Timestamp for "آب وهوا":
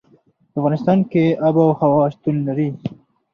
1.47-2.05